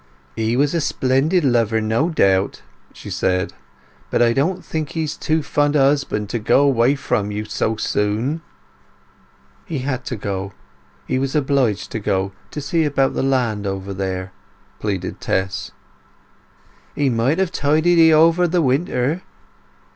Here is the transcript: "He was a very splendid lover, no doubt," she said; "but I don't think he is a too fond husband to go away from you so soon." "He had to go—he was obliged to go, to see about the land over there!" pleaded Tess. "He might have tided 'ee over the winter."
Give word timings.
"He 0.35 0.57
was 0.57 0.71
a 0.73 0.77
very 0.81 0.81
splendid 0.81 1.43
lover, 1.43 1.79
no 1.79 2.09
doubt," 2.09 2.63
she 2.91 3.11
said; 3.11 3.53
"but 4.09 4.19
I 4.19 4.33
don't 4.33 4.65
think 4.65 4.93
he 4.93 5.03
is 5.03 5.15
a 5.15 5.19
too 5.19 5.43
fond 5.43 5.75
husband 5.75 6.27
to 6.31 6.39
go 6.39 6.63
away 6.63 6.95
from 6.95 7.29
you 7.31 7.45
so 7.45 7.75
soon." 7.75 8.41
"He 9.63 9.77
had 9.85 10.03
to 10.05 10.15
go—he 10.15 11.19
was 11.19 11.35
obliged 11.35 11.91
to 11.91 11.99
go, 11.99 12.31
to 12.49 12.61
see 12.61 12.83
about 12.83 13.13
the 13.13 13.21
land 13.21 13.67
over 13.67 13.93
there!" 13.93 14.31
pleaded 14.79 15.21
Tess. 15.21 15.69
"He 16.95 17.07
might 17.11 17.37
have 17.37 17.51
tided 17.51 17.99
'ee 17.99 18.11
over 18.11 18.47
the 18.47 18.63
winter." 18.63 19.21